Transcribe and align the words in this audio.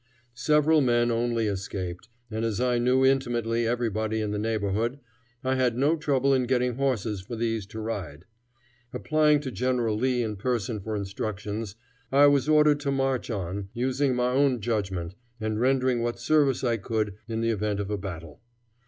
Seven 0.33 0.83
men 0.87 1.11
only 1.11 1.45
escaped, 1.45 2.09
and 2.31 2.43
as 2.43 2.59
I 2.59 2.79
knew 2.79 3.05
intimately 3.05 3.67
everybody 3.67 4.19
in 4.19 4.31
the 4.31 4.39
neighborhood, 4.39 4.97
I 5.43 5.53
had 5.53 5.77
no 5.77 5.95
trouble 5.95 6.33
in 6.33 6.47
getting 6.47 6.73
horses 6.73 7.21
for 7.21 7.35
these 7.35 7.67
to 7.67 7.79
ride. 7.79 8.25
Applying 8.93 9.41
to 9.41 9.51
General 9.51 9.95
Lee 9.95 10.23
in 10.23 10.37
person 10.37 10.79
for 10.79 10.95
instructions, 10.95 11.75
I 12.11 12.25
was 12.25 12.49
ordered 12.49 12.79
to 12.79 12.91
march 12.91 13.29
on, 13.29 13.69
using 13.73 14.15
my 14.15 14.31
own 14.31 14.59
judgment, 14.59 15.13
and 15.39 15.61
rendering 15.61 16.01
what 16.01 16.17
service 16.19 16.63
I 16.63 16.77
could 16.77 17.13
in 17.27 17.41
the 17.41 17.51
event 17.51 17.79
of 17.79 17.91
a 17.91 17.97
battle. 17.99 18.41